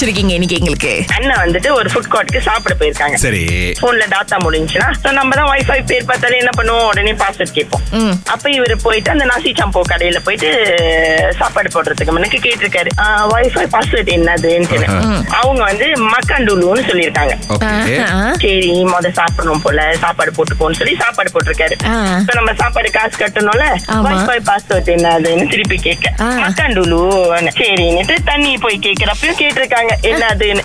[0.00, 0.92] வச்சிருக்கீங்க இன்னைக்கு எங்களுக்கு?
[1.14, 3.16] அண்ணன் வந்துட்டு ஒரு ஃபுட் கோர்ட்டுக்கு சாப்பிட போயிருக்காங்க.
[3.24, 3.40] சரி.
[3.80, 6.86] போன்ல டாட்டா முடிஞ்சுன்னா so நம்ம தான் வைஃபை பேர் பார்த்தாலே என்ன பண்ணுவோம்?
[6.90, 7.82] உடனே பாஸ்வேர்ட் கேட்போம்.
[8.34, 10.48] அப்ப இவரு போயிட்டு அந்த நாசி சம்போ கடையில போயிட்டு
[11.40, 12.92] சாப்பாடு போடுறதுக்கு முன்னுக்கு கேட்டிருக்காரு.
[13.32, 14.88] வைஃபை பாஸ்வேர்ட் என்னதுன்னு
[15.40, 17.34] அவங்க வந்து மக்காண்டூலுன்னு சொல்லியிருக்காங்க.
[18.44, 21.78] சரி முத சாப்பிடணும் போல சாப்பாடு போட்டுக்கோன்னு சொல்லி சாப்பாடு போட்டிருக்காரு.
[22.40, 23.68] நம்ம சாப்பாடு காசு கட்டணும்ல.
[24.08, 26.14] வைஃபை பாஸ்வேர்ட் என்னதுன்னு திருப்பி கேட்க.
[26.46, 27.02] மக்காண்டூலு
[27.60, 29.88] சரின்னுட்டு தண்ணி போய் கேட்கிறப்பயும் கேட்டிருக்காங்க.
[30.10, 30.62] என்னதுன்னு.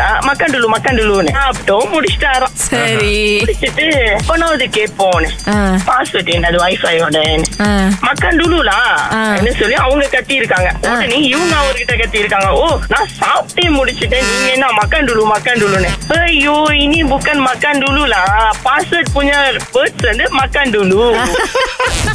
[0.00, 3.14] ஆ, மக்காண்டூலு மக்காண்டூலுன்னு சாப்பிட்டோம் முடிச்சிட்டாரோம் சரி.
[3.40, 3.86] முடிச்சிட்டு
[4.28, 5.30] போனது கேட்போன்னு.
[5.48, 5.56] ஆ.
[5.88, 6.58] பாஸ்வேர்ட் என்னது?
[6.62, 7.18] வைஃபையோட
[7.60, 7.68] ஆ.
[8.06, 8.78] மக்காண்டூலுலா
[9.12, 9.20] ஆ.
[9.38, 14.26] என்ன சொல்லி அவங்க கட்டி இருக்காங்க உடனே இவங்க அவர்கிட்ட கட்டி இருக்காங்க ஓ நான் சாப்பிட்டே முடிச்சிட்டேன்.
[14.30, 18.22] நீங்க என்ன மக்காண்டூலு மக்காண்டூலுன்னு ஐயோ இனி புக்கன் மக்காண்டூலுலா
[18.66, 19.32] பாஸ்வேர்ட் புஞ்ச
[19.74, 21.00] வேர்ட்ஸ் வந்து மக்காண்டூலு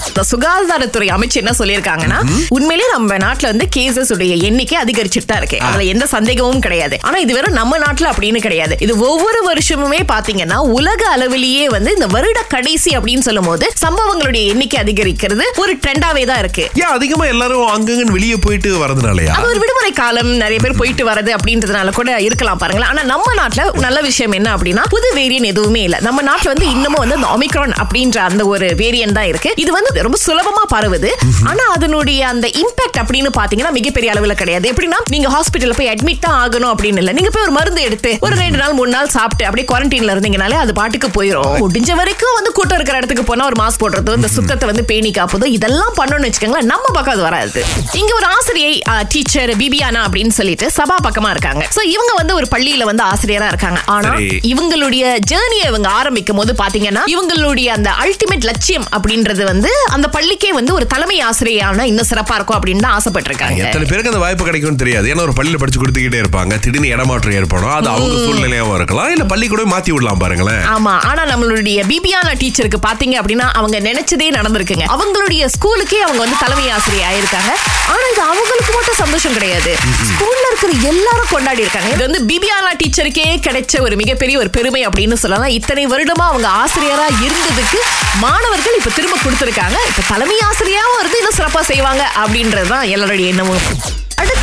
[0.04, 2.18] இந்த சுகாதாரத்துறை அமைச்சர் என்ன சொல்லியிருக்காங்கன்னா
[2.50, 6.98] உண்மையிலேயே நம்ம நாட்டுல வந்து கேசஸ் உடைய எண்ணிக்கை அதிகரிச்சுட்டு தான் இருக்கு அதுல எந்த சந்தேகமும் கிடையாது.
[7.02, 8.76] ஆனா இது வெறும் நம்ம நாட்டுல அப்படின்னு கிடையாது.
[8.80, 14.80] இது ஒவ்வொரு வருஷமுமே பாத்தீங்கன்னா உலக அளவிலேயே வந்து இந்த வருட கடைசி அப்படின்னு சொல்லும் போது சம்பவங்களுடைய எண்ணிக்கை
[14.84, 16.70] அதிகரிக்கிறது ஒரு ட்ரெண்டாவே தான் இருக்கு.
[16.76, 21.32] ஏன் அதிகமா எல்லாரும் அங்கங்கன்னு வெளியே போயிட்டு வரதுனாலயா அது ஒரு விடுமுறை காலம் நிறைய பேர் போயிட்டு வரது
[21.38, 22.90] அப்படின்றதுனால கூட இருக்கலாம் பாருங்களேன்.
[22.90, 25.98] ஆனா நம்ம நாட்டுல நல்ல விஷயம் என்ன அப்படின்னா புது வேரியன் எதுவுமே இல்ல.
[26.02, 29.54] நம்ம நாட்டுல வந்து இன்னமும் வந்து அந்த ஒமிக்ரான் அப்படின்ற அந்த ஒரு வேரியன் தான் இருக்கு.
[29.56, 31.12] இது வந்து ரொம்ப சுலபமா பரவுது.
[31.44, 34.74] ஆனா அதனுடைய அந்த இம்பாக்ட் அப்படின்னு பாத்தீங்கன்னா மிகப்பெரிய அளவுல கிடையாது.
[34.74, 37.12] எப்படின்னா நீங்க ஹாஸ்பிட்டல்ல போய் அட்மிட் தான் ஆகணும் அப்படின்னு இல்ல.
[37.12, 40.74] நீங்க போய் ஒரு மருந்து எடுத்து ஒரு ரெண்டு நாள் மூணு நாள் சாப்பிட்டு அப்படியே குவாரண்டைன்ல இருந்தீங்கனாலே அது
[40.74, 44.84] பாட்டுக்கு போயிடும் முடிஞ்ச வரைக்கும் வந்து கூட்டம் இருக்கிற இடத்துக்கு போனா ஒரு மாஸ்க் போடுறதோ இந்த சுத்தத்தை வந்து
[44.86, 47.60] பேணி காப்பதோ இதெல்லாம் பண்ணணும்னு வச்சுக்கோங்களேன் நம்ம பக்கம் அது வராது.
[47.94, 48.72] இங்க ஒரு ஆசிரியை
[49.14, 51.64] டீச்சர் பிபியானா அப்படின்னு சொல்லிட்டு சபா பக்கமா இருக்காங்க.
[51.76, 53.80] சோ இவங்க வந்து ஒரு பள்ளியில வந்து ஆசிரியரா இருக்காங்க.
[53.88, 54.12] ஆனா.
[54.52, 60.74] இவங்களுடைய ஜேர்னியை இவங்க ஆரம்பிக்கும் போது பாத்தீங்கன்னா இவங்களுடைய அந்த அல்டிமேட் லட்சியம் அப்படின்றது வந்து அந்த பள்ளிக்கே வந்து
[60.74, 63.60] ஒரு தலைமை ஆசிரியரான இன்னும் சிறப்பா இருக்கும் அப்படின்னு தான் ஆசைப்பட்டிருக்காங்க.
[63.64, 65.08] எத்தனை பேருக்கு அந்த வாய்ப்பு கிடைக்கும்னு தெரியாது.
[65.12, 67.74] ஏன்னா ஒரு பள்ளியில படிச்சு கொடுத்துக்கிட்டே இருப்பாங்க திடீர்னு இடமாற்றம் ஏற்படும்.
[67.74, 69.12] அது அவங்க சூழ்நிலையாவும் இருக்கலாம்.
[69.12, 70.60] இல்ல பள்ளி கூட மாத்தி விடலாம் பாருங்களேன்.
[70.60, 70.94] ஆமா.
[71.04, 74.86] ஆனா நம்மளுடைய பிபியானா டீச்சருக்கு பாத்தீங்க அப்படின்னா அவங்க நினைச்சதே நடந்திருக்குங்க.
[74.88, 77.52] அவங்களுடைய ஸ்கூலுக்கே அவங்க வந்து தலைமை ஆசிரியர் ஆயிருக்காங்க.
[77.88, 79.76] ஆனா இது அவங்களுக்கு மட்டும் சந்தோஷம் கிடையாது.
[80.10, 81.90] ஸ்கூல்ல இருக்கிற எல்லாரும் கொண்டாடி இருக்காங்க.
[81.90, 85.48] இது வந்து பிபியானா டீச்சருக்கே கிடைச்ச ஒரு மிகப்பெரிய ஒரு பெருமை அப்படின்னு சொல்லலாம்.
[85.48, 87.78] இத்தனை வருடமா அவங்க ஆசிரியரா இருந்ததுக்கு
[88.20, 89.78] மாணவர்கள் இப்ப திரும்ப கொடுத்திருக்காங்க.
[89.88, 94.00] இப்ப தலைமை ஆசிரியராவும் இருந்து இன்னும் சிறப்பா செய்வாங்க அப்படின்றதுதான் எல்லாருடைய எண்ணமும்.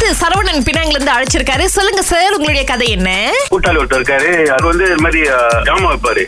[0.09, 1.65] அடுத்து சரவணன் பினாங்ல இருந்து அழைச்சிருக்காரு.
[1.75, 3.11] சொல்லுங்க சார் உங்களுடைய கதை என்ன?
[3.51, 4.31] கூட்டாளி ஒருத்தர் இருக்காரு.
[4.53, 5.21] அவர் வந்து இது மாதிரி
[5.69, 6.23] ஜாமான் வைப்பாரு.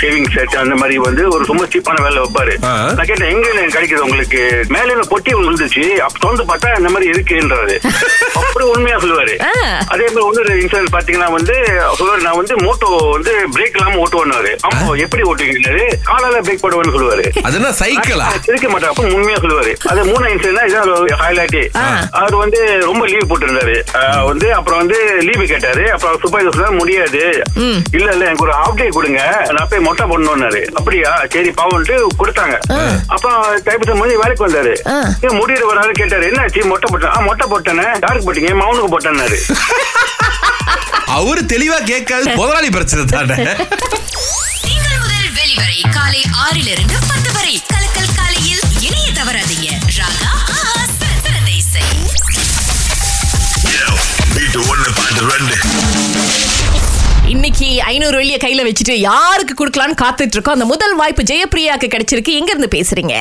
[0.00, 2.54] ஷேவிங் செட் அந்த மாதிரி வந்து ஒரு ரொம்ப சீப்பான வேலை வைப்பாரு.
[2.96, 4.40] நான் கேட்டேன் எங்க கிடைக்குது உங்களுக்கு?
[4.76, 5.84] மேல பொட்டி ஒண்ணு இருந்துச்சு.
[6.06, 7.76] அப்ப திறந்து பார்த்தா இந்த மாதிரி இருக்குன்றாரு.
[8.38, 9.36] அப்படி உண்மையா சொல்லுவாரு.
[9.92, 11.54] அதே மாதிரி ஒண்ணு இன்சிடென்ட் பாத்தீங்கன்னா வந்து
[12.00, 17.24] சொல்லுவாரு நான் வந்து மோட்டோ வந்து பிரேக் இல்லாம ஓட்டுவாரு ஆமா எப்படி ஓட்டுவீங்க காலால பிரேக் போடுவேன்னு சொல்லுவாரு.
[17.46, 18.92] அது என்ன சைக்கிளா சிரிக்க மாட்டாரு.
[18.94, 19.74] அப்ப உண்மையா சொல்லுவாரு.
[19.92, 21.58] அது மூணு இன்சிடென்ட் இதான் ஹைலைட்
[22.20, 23.76] அவர் வந்து ரொம்ப லீவ் போட்டிருந்தாரு.
[24.24, 25.92] வந்து அப்புறம் வந்து லீவு கேட்டாரு.
[25.92, 27.42] அப்புறம் சூப்பர்வைசர் சொன்னாரு முடியாது.
[27.92, 29.46] இல்ல இல்ல எனக்கு ஒரு ஹாஃப் டே கொடுங்க.
[29.52, 30.64] நான் போய் மொட்டை போடணும்னாரு.
[30.64, 31.12] அப்படியா?
[31.30, 32.58] சரி பாவம்ட்டு கொடுத்தாங்க.
[33.06, 34.74] அப்புறம் டைப்பிட்ட முடிஞ்சு வேலைக்கு வந்தாரு.
[35.40, 36.30] முடியிற வராரு கேட்டாரு.
[36.30, 36.64] என்னாச்சு?
[36.64, 37.86] மொட்டை போட்டேன் ஆ மொட்டை போட்டேனே.
[38.00, 38.52] யாருக்கு போட்டீங்க?
[38.62, 39.38] மவுனுக்கு போட்டேன்னாரு.
[41.06, 42.28] அவரு தெளிவா கேட்காது.
[42.30, 43.34] முதலாளி பிரச்சனை தானே.
[45.94, 47.62] காலை ஆறிலிருந்து பத்து வரை.
[47.72, 49.81] கலக்கல் காலையில் இணைய தவறாதீங்க.
[55.24, 55.81] ஒண்ணு பாட்டு ரெண்டு இன்னைக்கு
[57.80, 60.54] ஐநூறு வெள்ளிய கையில வச்சுட்டு யாருக்கு கொடுக்கலாம்னு காத்துட்டு இருக்கோம்?
[60.54, 62.32] அந்த முதல் வாய்ப்பு ஜெயப்பிரியாக்கு கிடைச்சிருக்கு.
[62.32, 63.14] எங்க இருந்து பேசுறீங்க?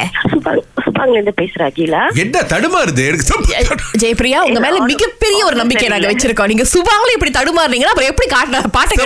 [0.85, 3.05] சுப்பாங்ல இருந்து பேசுறா கீழா என்ன தடுமாறுது?
[3.05, 6.47] எனக்கு ஜெ- ஜெயப்பிரியா உங்க மேல மிகப்பெரிய ஒரு நம்பிக்கை நாங்க வச்சிருக்கோம்.
[6.47, 8.97] நீங்க சுபாங்களே இப்படி தடுமாறுனீங்கன்னா அப்புறம் எப்படி காட்ட பாட்டை.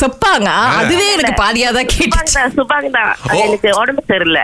[0.00, 0.48] செப்பாங்க?
[0.76, 3.16] அதுவே எனக்கு பாதியா தான் தான்.
[3.32, 4.38] எனக்கு உடம்பு சரியில்ல.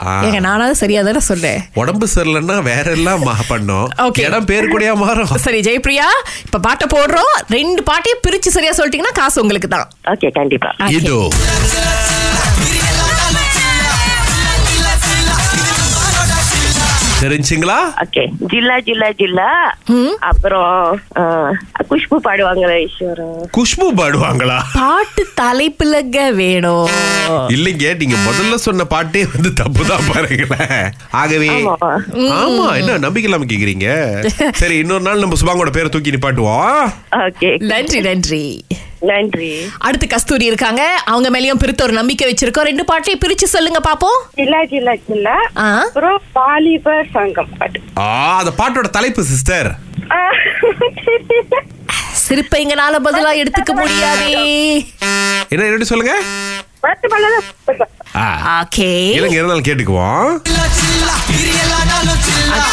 [0.00, 3.88] ஏங்க நானாவது சரியா தானே சொன்னேன் உடம்பு சரியில்லைன்னா வேற எல்லாம் மா- பண்ணோம்.
[3.98, 4.20] Okay.
[4.20, 5.26] இடம் பேர் கூடயா மாறும்?
[5.26, 6.06] சரி ஜெயப்பிரியா
[6.44, 7.32] இப்ப பாட்டை போடுறோம்.
[7.48, 10.74] ரெண்டு பாட்டையும் பிரிச்சு சரியா சொல்லிட்டீங்கன்னா காசு உங்களுக்கு தான் ஓகே கண்டிப்பா.
[10.88, 11.28] இதோ.
[17.20, 17.76] தெரிஞ்சுங்களா?
[18.02, 19.46] ஓகே ஜில்லா ஜில்லா ஜில்லா.
[20.18, 21.00] அப்புறம்
[21.90, 24.58] குஷ்பு பாடுவாங்களே ஈஸ்வரம் குஷ்பு பாடுவாங்களா?
[24.74, 26.88] பாட்டு தலைப்புலங்க வேணும்.
[27.48, 30.92] இல்லைங்க நீங்க முதல்ல சொன்ன பாட்டே வந்து தப்புதான் பாருங்களேன்.
[31.10, 31.48] ஆகவே?
[31.48, 32.76] ஆமா.
[32.76, 33.88] என்ன நம்பிக்கை இல்லாம கேக்குறீங்க?
[34.52, 36.92] சரி இன்னொரு நாள் நம்ம சுபாங்கோட பேரை தூக்கி நிப்பாட்டுவோம்.
[37.10, 38.65] ஓகே நன்றி நன்றி.
[39.06, 39.70] நன்றி.
[39.78, 41.02] அடுத்து கஸ்தூரி இருக்காங்க.
[41.04, 42.62] அவங்க மேலயும் பிரித்த ஒரு நம்பிக்கை வச்சிருக்கோம்.
[42.62, 44.34] ரெண்டு பாட்டையும் பிரிச்சு சொல்லுங்க பாப்போம்.
[44.34, 45.50] ஜில்லா ஜில்லா ஜில்லா.
[45.52, 47.80] அப்புறம் வாலிபர் சங்கம் பாட்டு.
[47.98, 49.74] ஆ அந்த பாட்டோட தலைப்பு சிஸ்டர்.
[50.10, 50.16] ஆ,
[52.28, 54.86] சிரிப்பைங்கனால பதிலா எடுத்துக்க முடியாதே.
[55.48, 56.20] என்ன என்ன சொல்லுங்க?
[59.62, 60.40] கேட்டுக்குவோம்.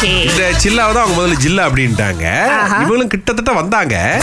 [0.02, 2.46] இந்த சில்லாவை அவங்க முதல்ல ஜில்லா அப்படின்ட்டாங்க.
[2.82, 4.22] இவங்களும் கிட்டத்தட்ட வந்தாங்க.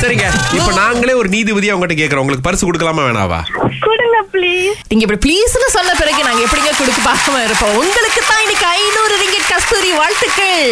[0.00, 0.26] சரிங்க.
[0.58, 2.24] இப்ப நாங்களே ஒரு நீதிபதியா உங்ககிட்ட கேக்குறோம்.
[2.24, 3.40] உங்களுக்கு பரிசு கொடுக்கலாமா வேணாவா?
[3.86, 7.76] கொடுங்க ப்ளீஸ் நீங்க இப்படி ப்ளீஸ்னு சொன்ன பிறகு நாங்க எப்படிங்க கொடுக்க பார்க்காம இருப்போம்.
[7.82, 10.64] உங்களுக்கு தான் இன்னைக்கு ஐநூறு ரிங்கெட் கஸ்தூரி வாழ்த்துக்கள்.